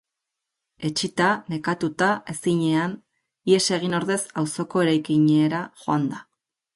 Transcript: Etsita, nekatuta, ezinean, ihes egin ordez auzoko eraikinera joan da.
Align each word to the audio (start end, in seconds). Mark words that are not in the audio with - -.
Etsita, 0.87 1.25
nekatuta, 1.55 2.07
ezinean, 2.33 2.95
ihes 3.51 3.61
egin 3.77 3.93
ordez 3.99 4.19
auzoko 4.43 4.83
eraikinera 4.87 5.61
joan 5.85 6.09
da. 6.15 6.23